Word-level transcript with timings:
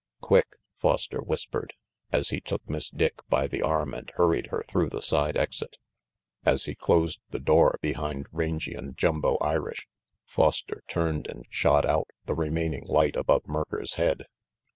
"Quick!" 0.19 0.55
Foster 0.79 1.21
whispered, 1.21 1.75
as 2.11 2.29
he 2.29 2.41
took 2.41 2.67
Miss 2.67 2.89
Dick 2.89 3.19
by 3.29 3.45
the 3.45 3.61
arm 3.61 3.93
and 3.93 4.09
hurried 4.15 4.47
her 4.47 4.65
through 4.67 4.89
the 4.89 4.99
side 4.99 5.37
exit. 5.37 5.77
As 6.43 6.65
he 6.65 6.73
closed 6.73 7.19
the 7.29 7.39
door 7.39 7.77
behind 7.83 8.25
Rangy 8.31 8.73
and 8.73 8.97
Jumbo 8.97 9.37
Irish, 9.41 9.87
Foster 10.25 10.81
turned 10.87 11.27
and 11.27 11.45
shot 11.51 11.85
out 11.85 12.07
the 12.25 12.33
remaining 12.33 12.87
light 12.87 13.15
above 13.15 13.47
Merker's 13.47 13.93
head. 13.93 14.25